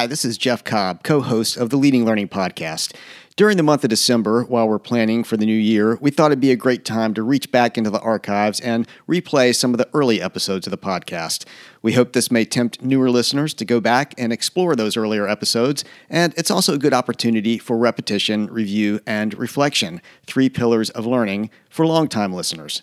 [0.00, 2.94] Hi, this is Jeff Cobb, co host of the Leading Learning Podcast.
[3.36, 6.40] During the month of December, while we're planning for the new year, we thought it'd
[6.40, 9.90] be a great time to reach back into the archives and replay some of the
[9.92, 11.44] early episodes of the podcast.
[11.82, 15.84] We hope this may tempt newer listeners to go back and explore those earlier episodes,
[16.08, 21.50] and it's also a good opportunity for repetition, review, and reflection three pillars of learning
[21.68, 22.80] for longtime listeners.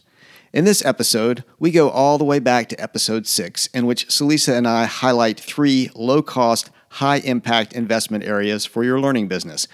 [0.54, 4.57] In this episode, we go all the way back to episode six, in which Celisa
[4.57, 9.68] and I highlight three low cost, high impact investment areas for your learning business.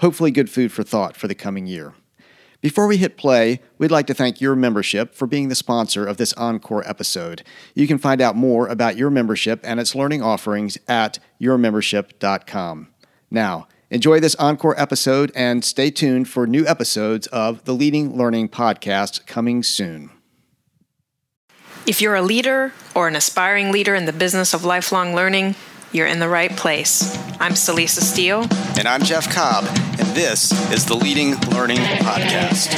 [0.00, 1.94] Hopefully, good food for thought for the coming year.
[2.60, 6.34] Before we hit play, we'd like to thank YourMembership for being the sponsor of this
[6.34, 7.42] Encore episode.
[7.74, 12.88] You can find out more about YourMembership and its learning offerings at yourmembership.com.
[13.30, 18.48] Now, enjoy this Encore episode and stay tuned for new episodes of the Leading Learning
[18.48, 20.10] Podcast coming soon.
[21.88, 25.54] If you're a leader or an aspiring leader in the business of lifelong learning,
[25.90, 27.16] you're in the right place.
[27.40, 28.42] I'm Celisa Steele.
[28.76, 29.64] And I'm Jeff Cobb,
[29.98, 32.74] and this is the Leading Learning Podcast.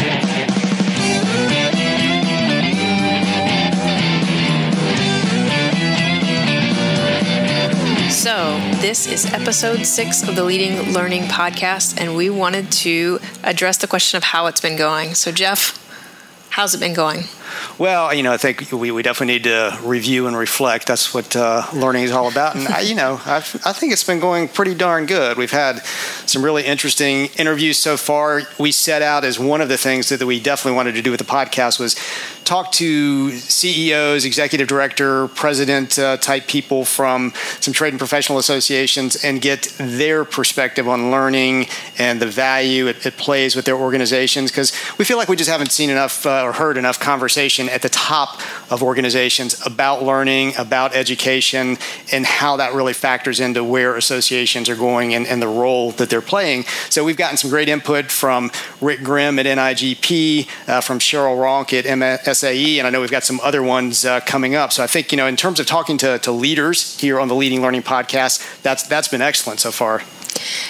[8.13, 13.79] So, this is episode six of the Leading Learning Podcast, and we wanted to address
[13.79, 15.15] the question of how it's been going.
[15.17, 15.80] So, Jeff,
[16.51, 17.25] how's it been going?
[17.79, 20.87] Well, you know, I think we, we definitely need to review and reflect.
[20.87, 22.57] That's what uh, learning is all about.
[22.57, 25.37] And, I, you know, I've, i think it's been going pretty darn good.
[25.37, 25.85] We've had
[26.27, 28.43] some really interesting interviews so far.
[28.59, 31.11] We set out as one of the things that, that we definitely wanted to do
[31.11, 31.97] with the podcast was
[32.51, 39.23] talk to CEOs, executive director, president uh, type people from some trade and professional associations
[39.23, 44.51] and get their perspective on learning and the value it, it plays with their organizations.
[44.51, 47.83] Because we feel like we just haven't seen enough uh, or heard enough conversation at
[47.83, 48.41] the top
[48.73, 51.79] of organizations about learning, about education,
[52.13, 56.11] and how that really factors into where associations are going and, and the role that
[56.11, 56.65] they're playing.
[56.89, 61.73] So we've gotten some great input from Rick Grimm at NIGP, uh, from Cheryl Ronk
[61.73, 61.85] at
[62.41, 64.73] MSAE, and I know we've got some other ones uh, coming up.
[64.73, 67.35] So I think, you know, in terms of talking to, to leaders here on the
[67.35, 70.03] Leading Learning podcast, that's, that's been excellent so far.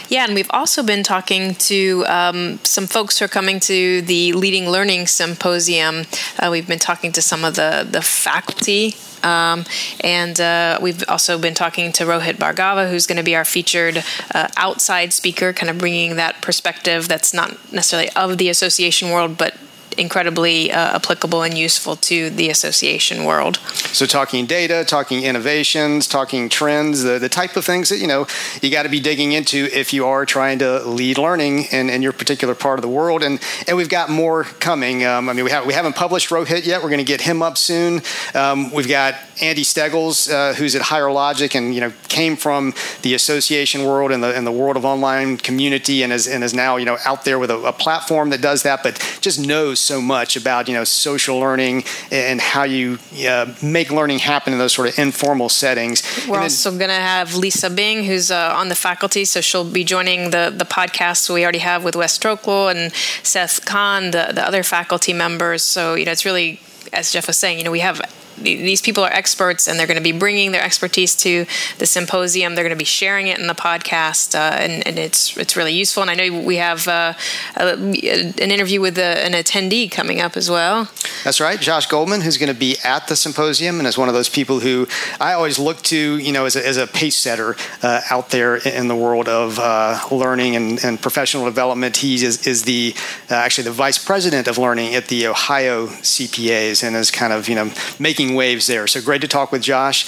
[0.08, 4.32] Yeah, and we've also been talking to um, some folks who are coming to the
[4.32, 6.06] Leading Learning Symposium.
[6.38, 9.64] Uh, we've been talking to some of the, the faculty um,
[10.02, 14.02] and uh, we've also been talking to Rohit Bhargava, who's going to be our featured
[14.34, 19.36] uh, outside speaker, kind of bringing that perspective that's not necessarily of the association world,
[19.36, 19.54] but
[20.00, 23.56] incredibly uh, applicable and useful to the association world.
[23.92, 28.26] So, talking data, talking innovations, talking trends, the, the type of things that you know
[28.62, 32.02] you got to be digging into if you are trying to lead learning in, in
[32.02, 33.22] your particular part of the world.
[33.22, 35.04] And and we've got more coming.
[35.04, 36.82] Um, I mean, we have we haven't published Rohit yet.
[36.82, 38.00] We're going to get him up soon.
[38.34, 42.72] Um, we've got Andy Steggles, uh, who's at Higher Logic, and you know came from
[43.02, 46.54] the association world and the and the world of online community, and is and is
[46.54, 49.89] now you know out there with a, a platform that does that, but just knows
[49.90, 54.58] so much about you know social learning and how you uh, make learning happen in
[54.58, 56.02] those sort of informal settings.
[56.28, 59.70] We're then, also going to have Lisa Bing, who's uh, on the faculty, so she'll
[59.80, 64.32] be joining the the podcast we already have with Wes Trochlil and Seth Kahan, the
[64.32, 65.62] the other faculty members.
[65.64, 66.60] So you know it's really
[66.92, 68.00] as Jeff was saying, you know, we have
[68.42, 71.46] these people are experts and they're going to be bringing their expertise to
[71.78, 72.54] the symposium.
[72.54, 75.72] They're going to be sharing it in the podcast, uh, and, and, it's it's really
[75.72, 76.02] useful.
[76.02, 77.14] And I know we have uh,
[77.56, 80.90] a, an interview with a, an attendee coming up as well.
[81.24, 84.14] That's right, Josh Goldman, who's going to be at the symposium and is one of
[84.14, 84.86] those people who
[85.20, 88.56] I always look to, you know, as a, as a pace setter uh, out there
[88.56, 91.96] in the world of uh, learning and, and, professional development.
[91.96, 92.94] He is, is the
[93.30, 97.48] uh, actually the vice president of learning at the Ohio CPAs and is kind of
[97.48, 98.86] you know making making waves there.
[98.86, 100.06] So great to talk with Josh.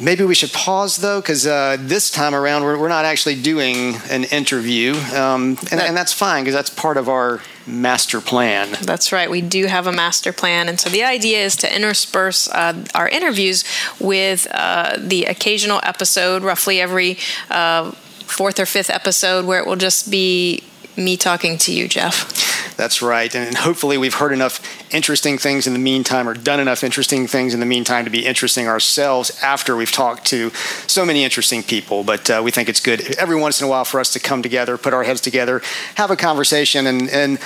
[0.00, 3.94] Maybe we should pause though, because uh, this time around we're, we're, not actually doing
[4.10, 8.76] an interview, um, and, and, that's fine because that's part of our master plan.
[8.82, 9.30] That's right.
[9.30, 13.08] We do have a master plan, and so the idea is to intersperse uh, our
[13.08, 13.64] interviews
[14.00, 17.18] with uh, the occasional episode, roughly every
[17.48, 17.92] uh,
[18.26, 20.64] fourth or fifth episode, where it will just be
[20.96, 22.76] me talking to you, Jeff.
[22.76, 23.32] That's right.
[23.36, 27.54] And hopefully, we've heard enough interesting things in the meantime or done enough interesting things
[27.54, 30.50] in the meantime to be interesting ourselves after we've talked to
[30.86, 32.04] so many interesting people.
[32.04, 34.42] But uh, we think it's good every once in a while for us to come
[34.42, 35.62] together, put our heads together,
[35.96, 37.38] have a conversation, and, and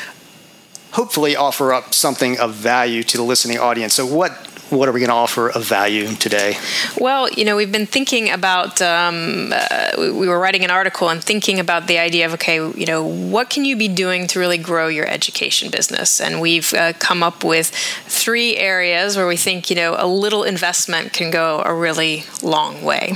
[0.93, 3.95] hopefully offer up something of value to the listening audience.
[3.95, 6.57] So, what what are we going to offer of value today?
[6.99, 8.83] Well, you know, we've been thinking about.
[8.83, 12.87] Um, uh, we were writing an article and thinking about the idea of okay, you
[12.87, 16.21] know, what can you be doing to really grow your education business?
[16.21, 17.69] And we've uh, come up with
[18.07, 22.83] three areas where we think you know a little investment can go a really long
[22.83, 23.15] way.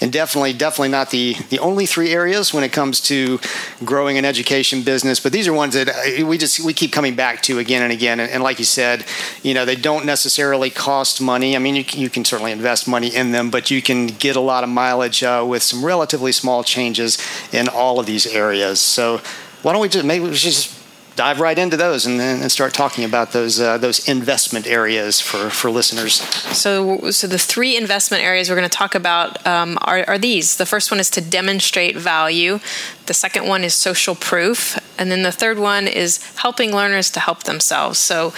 [0.00, 3.40] And definitely, definitely not the the only three areas when it comes to
[3.84, 7.16] growing an education business, but these are ones that uh, we just we keep coming
[7.16, 8.20] back to again and again.
[8.20, 9.04] And, and like you said,
[9.42, 11.56] you know, they don't necessarily cost money.
[11.56, 14.40] I mean, you, you can certainly invest money in them, but you can get a
[14.40, 17.18] lot of mileage uh, with some relatively small changes
[17.52, 18.80] in all of these areas.
[18.80, 19.20] So
[19.62, 20.82] why don't we just maybe we should just
[21.16, 25.50] dive right into those and, and start talking about those uh, those investment areas for,
[25.50, 26.14] for listeners.
[26.56, 30.56] So, so the three investment areas we're going to talk about um, are, are these.
[30.56, 32.60] The first one is to demonstrate value.
[33.06, 37.20] The second one is social proof, and then the third one is helping learners to
[37.20, 37.98] help themselves.
[37.98, 38.32] So,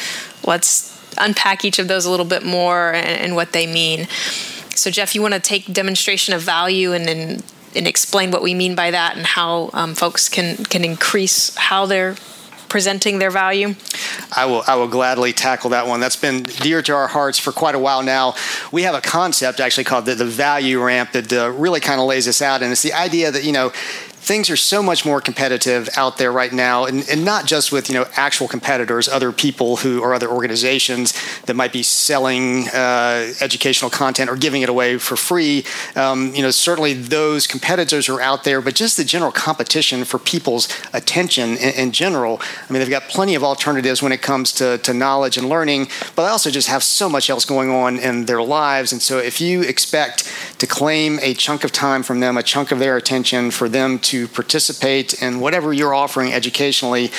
[0.45, 4.07] let's unpack each of those a little bit more and, and what they mean.
[4.75, 7.43] So, Jeff, you want to take demonstration of value and then
[7.77, 11.87] and explain what we mean by that and how um, folks can can increase how
[11.87, 12.17] they're
[12.69, 13.75] presenting their value?
[14.37, 16.01] I will I will gladly tackle that one.
[16.01, 18.35] That's been dear to our hearts for quite a while now.
[18.73, 22.07] We have a concept actually called the, the value ramp that uh, really kind of
[22.07, 23.73] lays this out, and it's the idea that you know
[24.25, 27.89] things are so much more competitive out there right now, and, and not just with
[27.89, 31.13] you know actual competitors, other people who or other organizations
[31.43, 35.65] that might be selling uh, educational content or giving it away for free.
[35.95, 40.19] Um, you know, certainly those competitors are out there, but just the general competition for
[40.19, 42.41] people's attention in, in general.
[42.41, 45.89] I mean, they've got plenty of alternatives when it comes to, to knowledge and learning,
[46.17, 48.93] but they also just have so much else going on in their lives.
[48.93, 50.33] And so, if you expect
[50.65, 53.99] to claim a chunk of time from them, a chunk of their attention for them
[53.99, 57.11] to participate in whatever you're offering educationally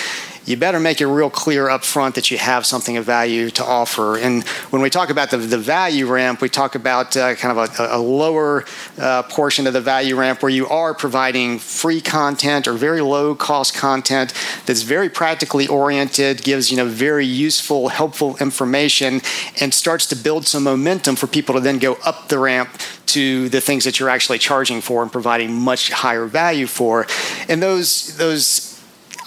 [0.46, 3.64] you better make it real clear up front that you have something of value to
[3.64, 4.18] offer.
[4.18, 7.80] And when we talk about the, the value ramp, we talk about uh, kind of
[7.80, 8.66] a, a lower
[9.00, 13.34] uh, portion of the value ramp where you are providing free content or very low
[13.34, 14.34] cost content
[14.66, 19.22] that's very practically oriented, gives you know very useful, helpful information,
[19.60, 22.70] and starts to build some momentum for people to then go up the ramp
[23.08, 27.08] to the things that you're actually charging for and providing much higher value for.
[27.48, 28.75] And those those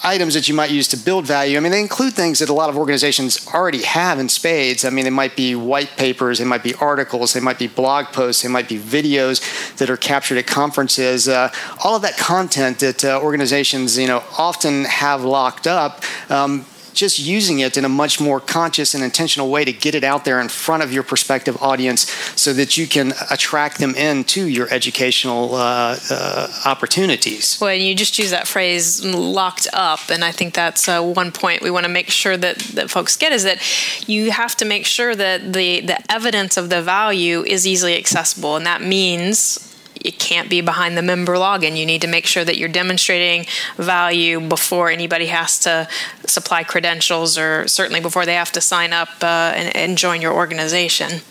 [0.03, 1.57] items that you might use to build value.
[1.57, 4.85] I mean, they include things that a lot of organizations already have in spades.
[4.85, 8.07] I mean, they might be white papers, they might be articles, they might be blog
[8.07, 11.27] posts, they might be videos that are captured at conferences.
[11.27, 11.51] Uh,
[11.83, 16.03] all of that content that uh, organizations, you know, often have locked up.
[16.29, 16.65] Um,
[16.99, 20.25] just using it in a much more conscious and intentional way to get it out
[20.25, 24.67] there in front of your prospective audience so that you can attract them into your
[24.69, 27.57] educational uh, uh, opportunities.
[27.61, 31.61] Well, you just use that phrase locked up, and I think that's uh, one point
[31.61, 33.59] we want to make sure that, that folks get is that
[34.07, 38.57] you have to make sure that the, the evidence of the value is easily accessible,
[38.57, 39.68] and that means
[39.99, 41.77] it can't be behind the member login.
[41.77, 43.45] You need to make sure that you're demonstrating
[43.77, 45.87] value before anybody has to
[46.25, 50.33] supply credentials or certainly before they have to sign up uh, and, and join your
[50.33, 51.21] organization.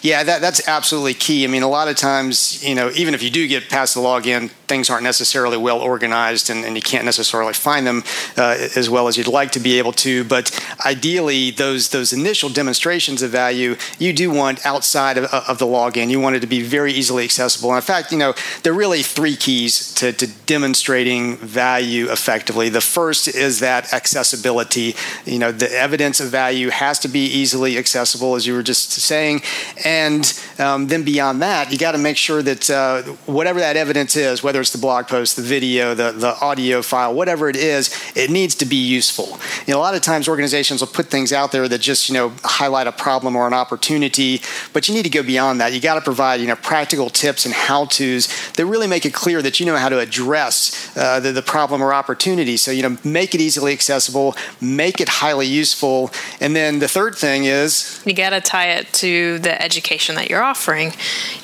[0.00, 1.44] Yeah, that, that's absolutely key.
[1.44, 4.00] I mean, a lot of times, you know, even if you do get past the
[4.00, 8.02] login, things aren't necessarily well organized and, and you can't necessarily find them
[8.36, 10.24] uh, as well as you'd like to be able to.
[10.24, 10.50] But
[10.84, 16.10] ideally, those those initial demonstrations of value, you do want outside of, of the login.
[16.10, 17.70] You want it to be very easily accessible.
[17.70, 22.68] And in fact, you know, there are really three keys to, to demonstrating value effectively.
[22.68, 24.94] The first is that accessibility.
[25.24, 28.90] You know, the evidence of value has to be easily accessible, as you were just
[28.90, 29.42] saying.
[29.84, 34.16] And um, then beyond that, you got to make sure that uh, whatever that evidence
[34.16, 37.94] is, whether it's the blog post, the video, the, the audio file, whatever it is,
[38.14, 39.38] it needs to be useful.
[39.66, 42.14] You know, a lot of times organizations will put things out there that just, you
[42.14, 44.40] know, highlight a problem or an opportunity,
[44.72, 45.72] but you need to go beyond that.
[45.72, 49.42] You got to provide, you know, practical tips and how-tos that really make it clear
[49.42, 52.56] that you know how to address uh, the, the problem or opportunity.
[52.56, 56.10] So, you know, make it easily accessible, make it highly useful.
[56.40, 60.30] And then the third thing is you got to tie it to the education that
[60.30, 60.92] you're offering.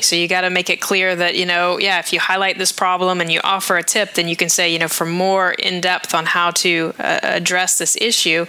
[0.01, 2.73] So you got to make it clear that, you know, yeah, if you highlight this
[2.73, 5.81] problem and you offer a tip, then you can say, you know, for more in
[5.81, 8.47] depth on how to uh, address this issue,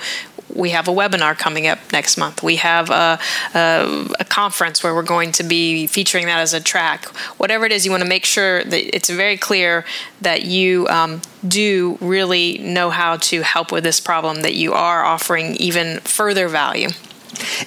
[0.55, 2.43] we have a webinar coming up next month.
[2.43, 3.19] We have a,
[3.55, 7.05] a, a, conference where we're going to be featuring that as a track.
[7.37, 9.85] Whatever it is, you want to make sure that it's very clear
[10.21, 15.03] that you um, do really know how to help with this problem, that you are
[15.03, 16.89] offering even further value.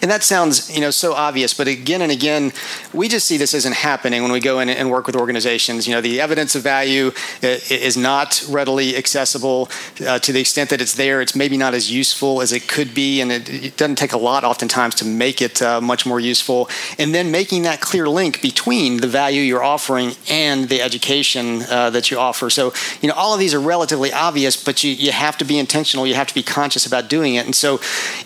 [0.02, 2.52] And that sounds, you know, so obvious, but again and again,
[2.92, 5.86] we just see this isn't happening when we go in and work with organizations.
[5.86, 7.12] You know, the evidence of value
[7.42, 9.68] is not readily accessible
[10.06, 11.20] uh, to the extent that it's there.
[11.20, 14.18] It's maybe not as useful as it could be, and it, it doesn't take a
[14.18, 16.68] lot, oftentimes, to make it uh, much more useful.
[16.98, 21.90] And then making that clear link between the value you're offering and the education uh,
[21.90, 22.50] that you offer.
[22.50, 25.58] So, you know, all of these are relatively obvious, but you, you have to be
[25.58, 26.06] intentional.
[26.06, 27.44] You have to be conscious about doing it.
[27.44, 27.80] And so,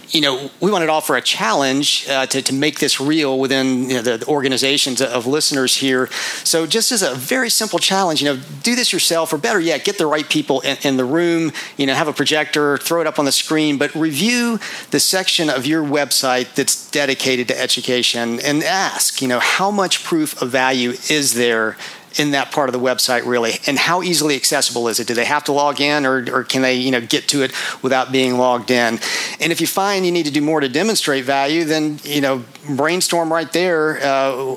[0.09, 3.89] you know, we wanted to offer a challenge uh, to, to make this real within
[3.89, 6.09] you know, the, the organizations of listeners here.
[6.45, 9.85] So, just as a very simple challenge, you know, do this yourself, or better yet,
[9.85, 11.53] get the right people in, in the room.
[11.77, 14.59] You know, have a projector, throw it up on the screen, but review
[14.91, 20.05] the section of your website that's dedicated to education and ask, you know, how much
[20.05, 21.77] proof of value is there
[22.19, 23.55] in that part of the website really.
[23.67, 25.07] And how easily accessible is it?
[25.07, 27.53] Do they have to log in or, or can they you know get to it
[27.83, 28.99] without being logged in?
[29.41, 32.45] And if you find you need to do more to demonstrate value then you know
[32.69, 34.57] brainstorm right there uh,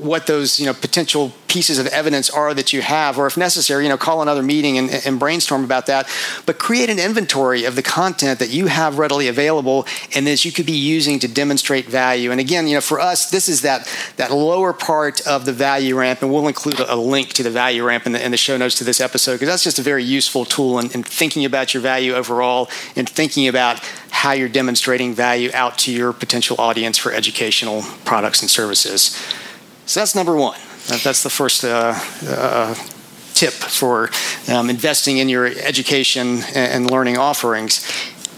[0.00, 3.82] what those you know potential pieces of evidence are that you have, or if necessary,
[3.82, 6.08] you know, call another meeting and, and, brainstorm about that.
[6.46, 10.52] But create an inventory of the content that you have readily available and that you
[10.52, 12.30] could be using to demonstrate value.
[12.30, 15.98] And again, you know, for us, this is that that lower part of the value
[15.98, 18.56] ramp, and we'll include a, link to the value ramp in the, in the show
[18.56, 21.74] notes to this episode because that's just a very useful tool in, in thinking about
[21.74, 23.80] your value overall and thinking about
[24.10, 29.16] how you're demonstrating value out to your potential audience for educational products and services.
[29.90, 30.56] So that's number one.
[31.02, 32.74] That's the first uh, uh,
[33.34, 34.08] tip for
[34.46, 37.84] um, investing in your education and learning offerings.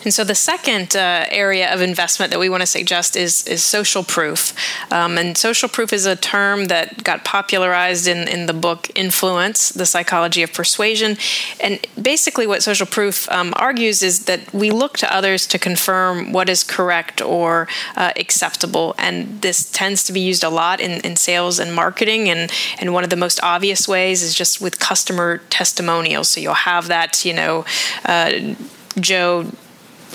[0.05, 3.63] And so the second uh, area of investment that we want to suggest is is
[3.63, 4.55] social proof.
[4.91, 9.71] Um, and social proof is a term that got popularized in, in the book Influence:
[9.71, 11.17] The Psychology of Persuasion.
[11.61, 16.33] And basically, what social proof um, argues is that we look to others to confirm
[16.33, 18.95] what is correct or uh, acceptable.
[18.99, 22.29] And this tends to be used a lot in, in sales and marketing.
[22.29, 26.29] And and one of the most obvious ways is just with customer testimonials.
[26.29, 27.65] So you'll have that, you know.
[28.05, 28.55] Uh,
[29.01, 29.51] Joe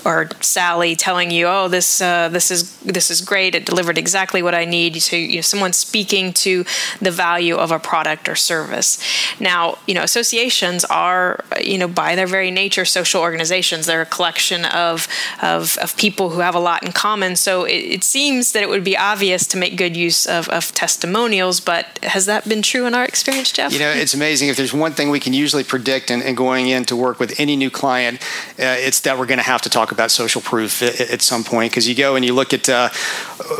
[0.08, 3.54] or Sally telling you, "Oh, this uh, this is this is great.
[3.54, 6.64] It delivered exactly what I need." So you know, someone speaking to
[7.00, 8.98] the value of a product or service.
[9.38, 13.86] Now, you know, associations are, you know, by their very nature, social organizations.
[13.86, 15.08] They're a collection of
[15.42, 17.36] of, of people who have a lot in common.
[17.36, 20.74] So it, it seems that it would be obvious to make good use of, of
[20.74, 21.60] testimonials.
[21.60, 23.72] But has that been true in our experience, Jeff?
[23.72, 24.48] You know, it's amazing.
[24.48, 27.56] If there's one thing we can usually predict in going in to work with any
[27.56, 28.22] new client,
[28.58, 31.22] uh, it's that we're going to have to talk talk about social proof at, at
[31.22, 32.88] some point because you go and you look at uh,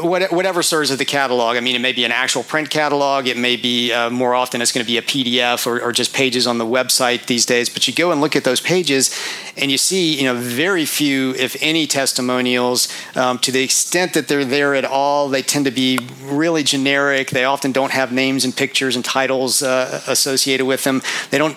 [0.01, 1.57] what, whatever serves as the catalog.
[1.57, 4.61] I mean, it may be an actual print catalog, it may be uh, more often
[4.63, 7.69] it's going to be a PDF or, or, just pages on the website these days.
[7.69, 9.17] But you go and look at those pages
[9.57, 12.89] and you see, you know, very few, if any, testimonials.
[13.17, 17.31] Um, to the extent that they're there at all, they tend to be really generic.
[17.31, 21.03] They often don't have names and pictures and titles uh, associated with them.
[21.31, 21.57] They don't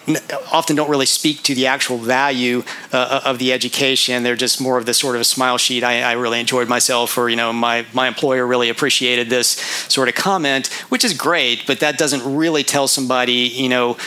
[0.52, 4.24] often don't really speak to the actual value uh, of the education.
[4.24, 5.84] They're just more of the sort of a smile sheet.
[5.84, 9.48] I, I, really enjoyed myself, or you know, my my employer really appreciated this
[9.90, 13.98] sort of comment, which is great, but that doesn't really tell somebody, you know,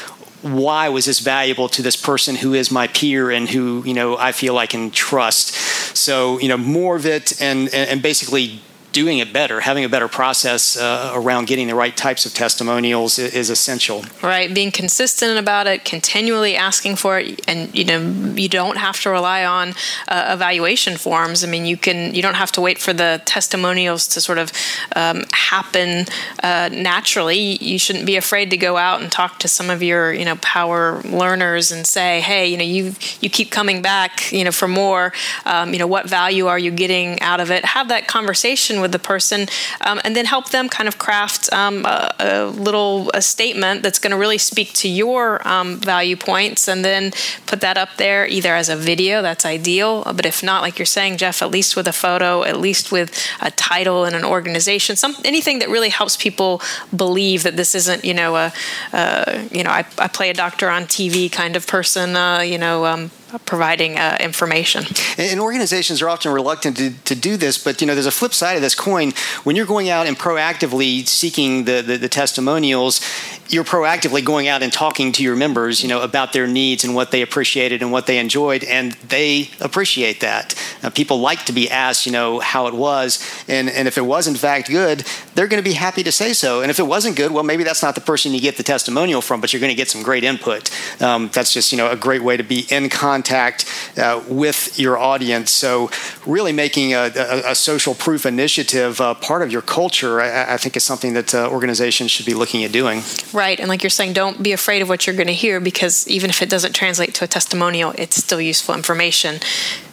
[0.42, 4.16] why was this valuable to this person who is my peer and who you know
[4.16, 5.54] I feel I can trust.
[5.96, 8.60] So you know, more of it, and and basically
[8.94, 13.18] doing it better, having a better process uh, around getting the right types of testimonials
[13.18, 14.04] is, is, essential.
[14.22, 18.00] Right, being consistent about it, continually asking for it, and you know
[18.34, 19.74] you don't have to rely on
[20.08, 21.44] uh, evaluation forms.
[21.44, 24.52] I mean, you can you don't have to wait for the testimonials to sort of
[24.94, 26.06] um, happen
[26.42, 27.62] uh, naturally.
[27.62, 30.36] You shouldn't be afraid to go out and talk to some of your you know
[30.36, 34.68] power learners and say, hey, you know you you keep coming back, you know for
[34.68, 35.12] more.
[35.44, 37.64] Um, you know what value are you getting out of it?
[37.64, 39.48] Have that conversation with the person,
[39.80, 43.98] um, and then help them kind of craft um, a, a, little a statement that's
[43.98, 47.12] going to really speak to your um, value points, and then
[47.46, 49.22] put that up there either as a video.
[49.22, 52.60] That's ideal, but if not, like you're saying, Jeff, at least with a photo, at
[52.60, 53.10] least with
[53.40, 56.60] a title and an organization, some anything that really helps people
[56.94, 58.52] believe that this isn't, you know, a,
[58.92, 62.58] a you know, I, I, play a doctor on TV kind of person, uh, you
[62.58, 62.84] know.
[62.84, 64.84] Um, providing uh, information.
[65.18, 68.34] And organizations are often reluctant to, to do this, but you know, there's a flip
[68.34, 69.12] side of this coin.
[69.44, 73.00] When you're going out and proactively seeking the, the, the testimonials,
[73.48, 76.94] you're proactively going out and talking to your members, you know, about their needs and
[76.94, 80.54] what they appreciated and what they enjoyed, and they appreciate that.
[80.94, 84.26] People like to be asked, you know, how it was, and and if it was
[84.26, 86.62] in fact good, they're going to be happy to say so.
[86.62, 89.20] And if it wasn't good, well, maybe that's not the person you get the testimonial
[89.20, 90.70] from, but you're going to get some great input.
[91.02, 93.64] Um, that's just you know a great way to be in contact contact
[93.96, 95.50] uh, with your audience.
[95.50, 95.90] So,
[96.26, 100.56] really making a, a, a social proof initiative uh, part of your culture, I, I,
[100.56, 103.02] think, is something that uh, organizations should be looking at doing.
[103.32, 103.58] Right.
[103.58, 106.30] And like you're saying, don't be afraid of what you're going to hear because even
[106.30, 109.40] if it doesn't translate to a testimonial, it's still useful information.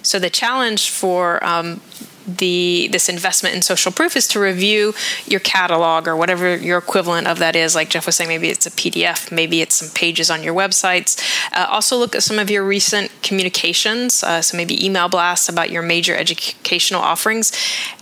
[0.04, 1.82] So, the challenge for um,
[2.28, 4.94] the this investment in social proof is to review
[5.26, 7.76] your catalog or whatever your equivalent of that is.
[7.76, 11.20] Like Jeff was saying, maybe it's a PDF, maybe it's some pages on your websites.
[11.54, 15.70] Uh, also, look at some of your recent communications, uh, so maybe email blasts about
[15.70, 17.52] your major educational offerings,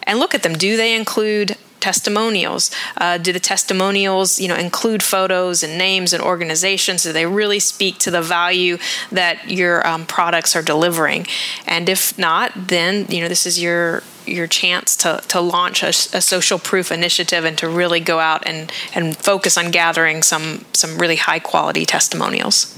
[0.03, 0.53] and look at them.
[0.53, 2.71] Do they include testimonials?
[2.97, 7.03] Uh, do the testimonials, you know, include photos and names and organizations?
[7.03, 8.77] Do they really speak to the value
[9.11, 11.27] that your um, products are delivering?
[11.65, 15.89] And if not, then you know this is your your chance to, to launch a,
[15.89, 20.65] a, social proof initiative and to really go out and, and focus on gathering some
[20.73, 22.75] some really high quality testimonials.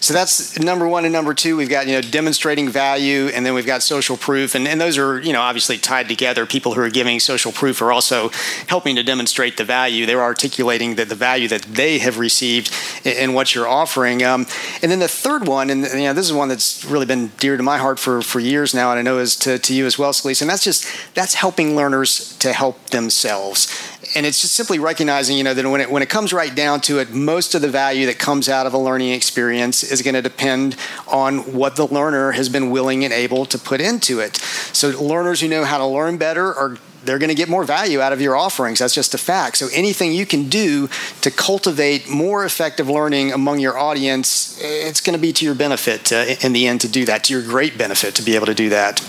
[0.00, 1.56] So that's number one and number two.
[1.56, 4.98] We've got you know demonstrating value, and then we've got social proof, and, and those
[4.98, 6.46] are you know obviously tied together.
[6.46, 8.30] People who are giving social proof are also
[8.68, 10.06] helping to demonstrate the value.
[10.06, 12.72] They're articulating the, the value that they have received
[13.04, 14.22] in, in what you're offering.
[14.22, 14.46] Um,
[14.82, 17.56] and then the third one, and you know this is one that's really been dear
[17.56, 19.98] to my heart for for years now, and I know is to, to you as
[19.98, 20.42] well, Celisa.
[20.42, 23.68] And that's just that's helping learners to help themselves
[24.14, 26.80] and it's just simply recognizing, you know, that when it when it comes right down
[26.82, 30.14] to it, most of the value that comes out of a learning experience is going
[30.14, 30.76] to depend
[31.08, 34.36] on what the learner has been willing and able to put into it.
[34.36, 38.00] So learners who know how to learn better are they're going to get more value
[38.00, 38.78] out of your offerings.
[38.78, 39.58] That's just a fact.
[39.58, 40.88] So anything you can do
[41.20, 46.12] to cultivate more effective learning among your audience, it's going to be to your benefit
[46.12, 48.54] uh, in the end to do that, to your great benefit to be able to
[48.54, 49.00] do that.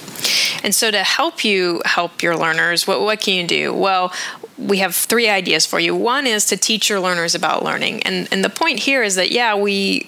[0.64, 3.74] And so to help you help your learners, what, what can you do?
[3.74, 4.12] Well,
[4.58, 5.96] we have three ideas for you.
[5.96, 8.04] One is to teach your learners about learning.
[8.04, 10.08] And, and the point here is that, yeah, we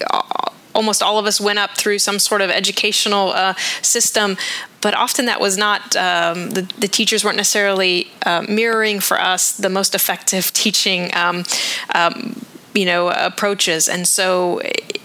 [0.74, 4.38] almost all of us went up through some sort of educational uh, system,
[4.82, 9.52] but often that was not, um, the, the, teachers weren't necessarily uh, mirroring for us
[9.52, 11.10] the most effective teaching.
[11.16, 11.44] Um,
[11.96, 12.42] um,
[12.74, 14.62] you know approaches and so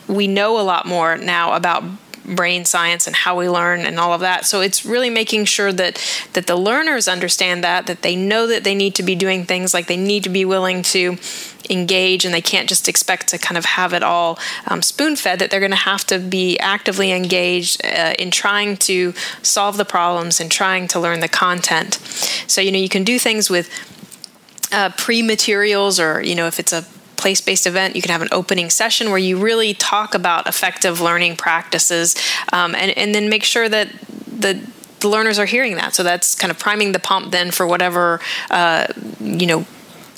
[0.07, 1.83] we know a lot more now about
[2.25, 4.47] brain science and how we learn and all of that.
[4.47, 6.00] So it's really making sure that
[6.33, 9.75] that the learners understand that that they know that they need to be doing things
[9.75, 11.19] like they need to be willing to
[11.71, 15.38] engage and they can't just expect to kind of have it all um, spoon fed
[15.38, 19.12] that they're going to have to be actively engaged uh, in trying to
[19.43, 21.95] solve the problems and trying to learn the content
[22.49, 23.71] so you know you can do things with
[24.73, 26.85] uh, pre materials or you know if it's a
[27.23, 27.95] place based event.
[27.95, 32.17] You can have an opening session where you really talk about effective learning practices
[32.52, 33.89] um, and, and then make sure that
[34.26, 34.61] the
[35.00, 35.95] the learners are hearing that.
[35.95, 38.87] So that's kind of priming the pump then for whatever uh,
[39.21, 39.67] you know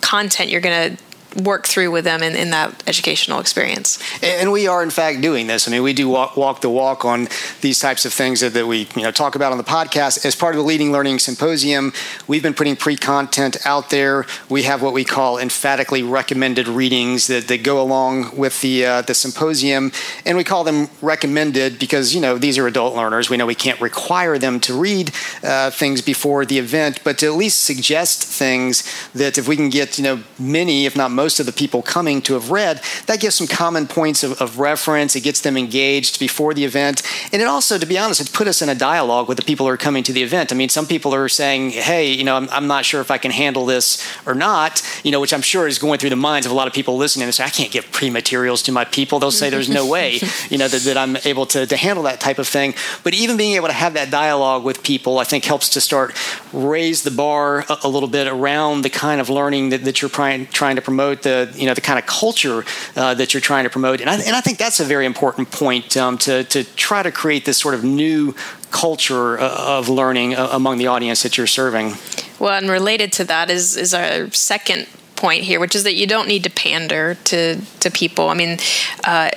[0.01, 1.04] content you're going to
[1.43, 3.99] work through with them in, in that educational experience.
[4.23, 5.67] And we are, in fact, doing this.
[5.67, 7.29] I mean, we do walk, walk the walk on
[7.61, 10.25] these types of things that, that, we you know talk about on the podcast.
[10.25, 11.93] As part of the Leading Learning Symposium,
[12.27, 14.27] we've been putting pre content out there.
[14.49, 19.03] We have what we call emphatically recommended readings that, that go along with the, uh,
[19.03, 19.93] the symposium.
[20.25, 23.29] And we call them recommended because, you know, these are adult learners.
[23.29, 27.27] We know we can't require them to read uh, things before the event, but to
[27.27, 31.24] at least suggest things that if we can get, you know, many, if not most,
[31.25, 34.59] most of the people coming to have read, that gives some common points of, of
[34.59, 35.17] reference.
[35.17, 37.01] It gets them engaged before the event.
[37.33, 39.65] And it also, to be honest, it put us in a dialogue with the people
[39.65, 40.53] who are coming to the event.
[40.53, 43.17] I mean, some people are saying, hey, you know, I'm, I'm not sure if I
[43.17, 46.45] can handle this or not, you know, which I'm sure is going through the minds
[46.45, 47.25] of a lot of people listening.
[47.25, 49.19] They say, I can't give pre materials to my people.
[49.19, 52.21] They'll say there's no way, you know, that, that I'm able to, to handle that
[52.21, 52.75] type of thing.
[53.03, 56.15] But even being able to have that dialogue with people, I think helps to start
[56.53, 60.11] raise the bar a, a little bit around the kind of learning that, that you're
[60.11, 62.65] trying, trying to promote promote the you know the kind of culture
[62.97, 65.51] uh, that you're trying to promote, and I, and I think that's a very important
[65.51, 68.35] point um, to to try to create this sort of new
[68.71, 71.95] culture uh, of learning uh, among the audience that you're serving.
[72.39, 76.07] Well, and related to that is is our second point here, which is that you
[76.07, 78.29] don't need to pander to to people.
[78.29, 78.59] I mean,
[79.05, 79.31] uh,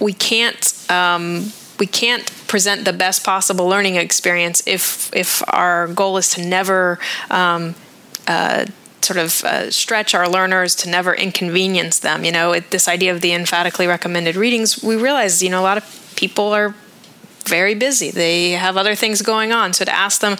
[0.00, 0.90] we can't.
[0.90, 6.40] Um, we can't present the best possible learning experience if if our goal is to
[6.40, 6.98] never
[7.30, 7.74] um,
[8.26, 8.64] uh,
[9.06, 12.24] sort of uh, stretch our learners to never inconvenience them.
[12.24, 15.62] You know, it, this idea of the emphatically recommended readings, we realize, you know, a
[15.62, 16.74] lot of people are
[17.44, 18.10] very busy.
[18.10, 19.72] They have other things going on.
[19.72, 20.36] So to ask them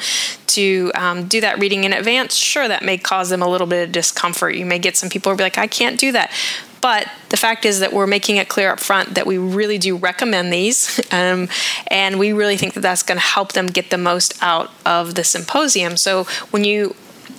[0.48, 3.84] to um, do that reading in advance, sure, that may cause them a little bit
[3.86, 4.56] of discomfort.
[4.56, 6.32] You may get some people who be like, I can't do that.
[6.80, 9.96] But the fact is that we're making it clear up front that we really do
[9.96, 11.48] recommend these, um,
[11.88, 15.14] and we really think that that's going to help them get the most out of
[15.14, 15.96] the symposium.
[15.96, 16.94] So when you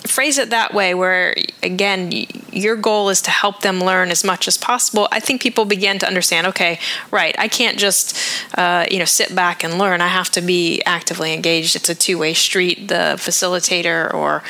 [0.06, 2.12] phrase it that way, where again,
[2.52, 5.98] your goal is to help them learn as much as possible, I think people begin
[6.00, 6.46] to understand.
[6.48, 6.78] Okay,
[7.10, 8.16] right, I can't just
[8.56, 10.00] uh, you know sit back and learn.
[10.00, 11.76] I have to be actively engaged.
[11.76, 12.88] It's a two way street.
[12.88, 14.42] The facilitator or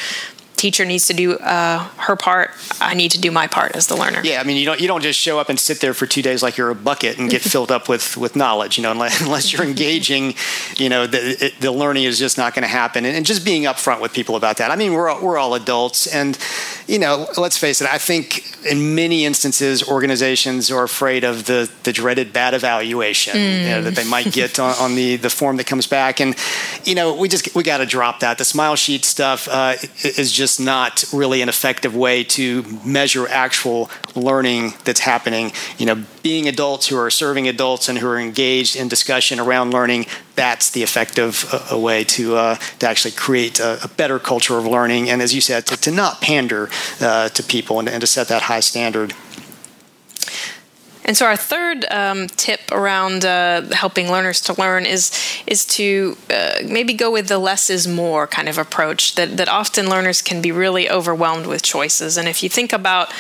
[0.57, 2.48] teacher needs to do uh, her part.
[2.81, 4.21] I need to do my part as the learner.
[4.23, 6.23] Yeah, I mean, you don't you don't just show up and sit there for two
[6.23, 8.77] days like you're a bucket and get filled up with with knowledge.
[8.77, 10.35] You know, unless, unless you're engaging,
[10.77, 13.05] you know, the it, the learning is just not going to happen.
[13.05, 14.71] And, and, just being upfront with people about that.
[14.71, 16.39] I mean, we're we're all adults, and
[16.87, 17.89] you know, let's face it.
[17.89, 23.63] I think in many instances, organizations are afraid of the the dreaded bad evaluation mm.
[23.63, 26.37] you know, that they might get on, on, the the form that comes back, and
[26.85, 28.39] you know, we just we got to drop that.
[28.39, 33.91] The smile sheet stuff uh, is just not really an effective way to measure actual
[34.15, 35.53] learning that's happening.
[35.79, 39.73] You know, being adults who are serving adults and who are engaged in discussion around
[39.73, 44.57] learning, that's the effective uh, way to uh, to actually create a, a, better culture
[44.59, 45.11] of learning.
[45.11, 46.69] And as you said, to, to not pander
[47.01, 49.15] uh, to people and, and to set that high standard.
[51.09, 55.11] And so our third um, tip around uh, helping learners to learn is
[55.47, 59.15] is to uh, maybe go with the less is more kind of approach.
[59.15, 62.19] That that often learners can be really overwhelmed with choices.
[62.19, 63.11] And if you think about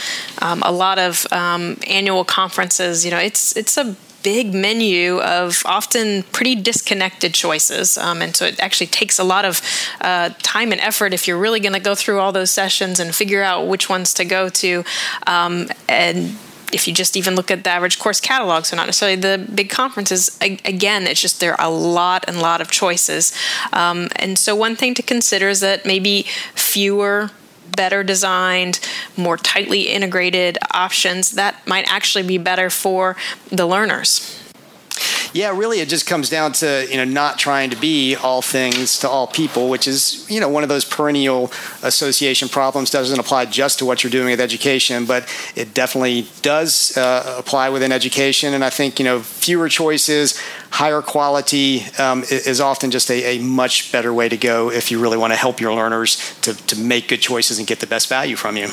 [0.42, 5.62] um, a lot of um, annual conferences, you know, it's it's a big menu of
[5.64, 7.96] often pretty disconnected choices.
[7.96, 9.62] Um, and so it actually takes a lot of
[10.03, 13.14] uh, time and effort if you're really going to go through all those sessions and
[13.14, 14.85] figure out which ones to go to.
[15.27, 16.37] Um, and
[16.72, 19.70] if you just even look at the average course catalog, so not necessarily the big
[19.70, 23.33] conferences, again, it's just there are a lot and lot of choices.
[23.72, 26.22] Um, and so, one thing to consider is that maybe
[26.54, 27.31] fewer
[27.76, 28.81] better designed,
[29.16, 33.16] more tightly integrated options that might actually be better for
[33.50, 34.48] the learners.
[35.33, 38.99] Yeah, really, it just comes down to you know not trying to be all things
[39.01, 42.91] to all people, which is you know one of those perennial association problems.
[42.91, 47.69] Doesn't apply just to what you're doing with education, but it definitely does uh, apply
[47.69, 48.55] within education.
[48.55, 53.38] And I think you know fewer choices, higher quality um, is often just a, a,
[53.38, 56.79] much better way to go if you really want to help your learners to, to
[56.79, 58.69] make good choices and get the best value from you.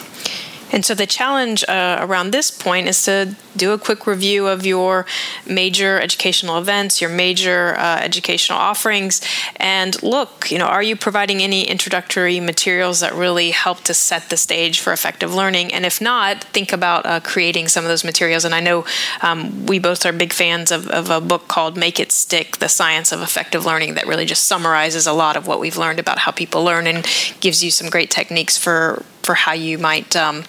[0.76, 4.66] And so the challenge uh, around this point is to do a quick review of
[4.66, 5.06] your
[5.48, 9.22] major educational events, your major uh, educational offerings,
[9.56, 14.30] and look, you know, are you providing any introductory materials that really help to set
[14.30, 15.74] the stage for effective learning?
[15.74, 18.44] And if not, think about uh, creating some of those materials.
[18.44, 18.86] And I know
[19.22, 22.68] um, we both are big fans of, of a book called Make It Stick The
[22.68, 26.20] Science of Effective Learning that really just summarizes a lot of what we've learned about
[26.20, 27.08] how people learn and
[27.40, 30.44] gives you some great techniques for for how you might um,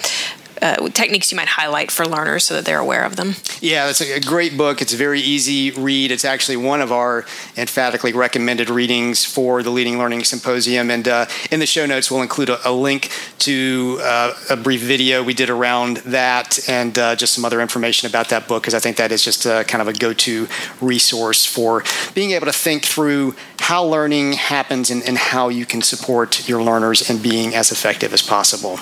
[0.63, 3.35] uh, techniques you might highlight for learners so that they're aware of them.
[3.61, 4.83] Yeah, it's a great book.
[4.83, 6.11] It's a very easy read.
[6.11, 7.25] It's actually one of our
[7.57, 10.91] emphatically recommended readings for the Leading Learning Symposium.
[10.91, 14.83] And uh, in the show notes, we'll include a, a link to uh, a brief
[14.83, 18.75] video we did around that and uh, just some other information about that book because
[18.75, 20.49] I think that is just a, kind of a go to
[20.81, 25.83] resource for being able to think through how learning happens and, and how you can
[25.83, 28.79] support your learners and being as effective as possible.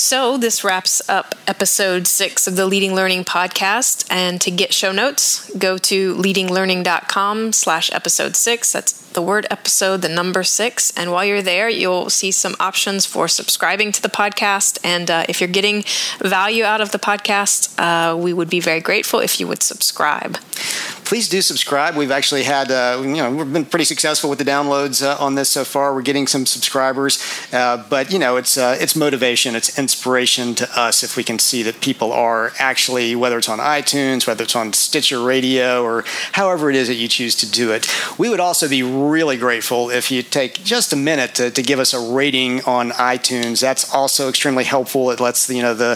[0.00, 4.06] So this wraps up episode six of the Leading Learning podcast.
[4.10, 8.72] And to get show notes, go to leadinglearning.com slash episode six.
[8.72, 10.92] That's the word episode, the number six.
[10.96, 14.78] And while you're there, you'll see some options for subscribing to the podcast.
[14.84, 15.84] And uh, if you're getting
[16.20, 20.38] value out of the podcast, uh, we would be very grateful if you would subscribe.
[21.04, 21.96] Please do subscribe.
[21.96, 25.34] We've actually had, uh, you know, we've been pretty successful with the downloads uh, on
[25.34, 25.92] this so far.
[25.92, 27.18] We're getting some subscribers,
[27.52, 31.40] uh, but you know, it's uh, it's motivation, it's inspiration to us if we can
[31.40, 36.04] see that people are actually, whether it's on iTunes, whether it's on Stitcher Radio, or
[36.32, 37.92] however it is that you choose to do it.
[38.16, 41.78] We would also be really grateful if you take just a minute to, to give
[41.78, 43.60] us a rating on iTunes.
[43.60, 45.10] That's also extremely helpful.
[45.10, 45.92] It lets you know the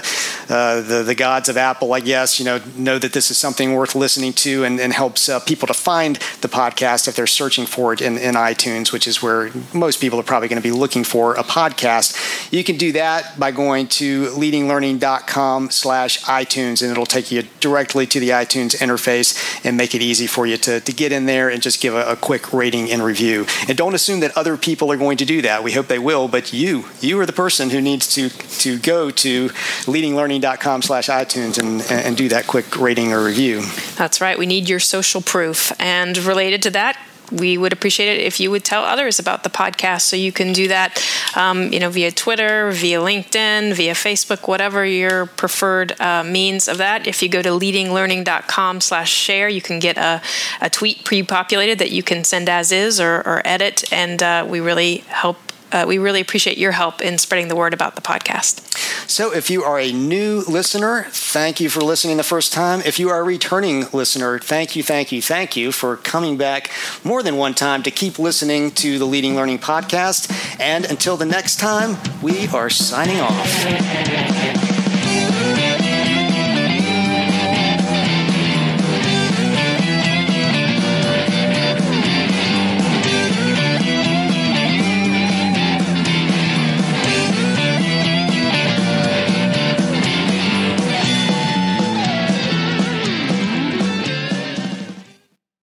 [0.48, 3.74] uh, the, the gods of Apple, I guess, you know, know that this is something
[3.74, 7.66] worth listening to, and, and helps uh, people to find the podcast if they're searching
[7.66, 10.72] for it in, in iTunes, which is where most people are probably going to be
[10.72, 12.52] looking for a podcast.
[12.52, 18.20] You can do that by going to leadinglearning.com/slash iTunes, and it'll take you directly to
[18.20, 21.62] the iTunes interface and make it easy for you to, to get in there and
[21.62, 23.46] just give a, a quick rating review.
[23.68, 25.62] And don't assume that other people are going to do that.
[25.62, 29.10] We hope they will, but you, you are the person who needs to to go
[29.10, 33.62] to leadinglearning.com slash iTunes and, and do that quick rating or review.
[33.96, 34.38] That's right.
[34.38, 35.72] We need your social proof.
[35.80, 36.98] And related to that,
[37.30, 40.02] we would appreciate it if you would tell others about the podcast.
[40.02, 41.02] So you can do that,
[41.36, 46.78] um, you know, via Twitter, via LinkedIn, via Facebook, whatever your preferred uh, means of
[46.78, 47.06] that.
[47.06, 50.20] If you go to leadinglearning.com slash share, you can get a,
[50.60, 54.60] a tweet pre-populated that you can send as is or, or edit, and uh, we
[54.60, 55.38] really help
[55.72, 58.73] uh, we really appreciate your help in spreading the word about the podcast.
[59.06, 62.80] So, if you are a new listener, thank you for listening the first time.
[62.84, 66.70] If you are a returning listener, thank you, thank you, thank you for coming back
[67.04, 70.30] more than one time to keep listening to the Leading Learning podcast.
[70.60, 74.73] And until the next time, we are signing off.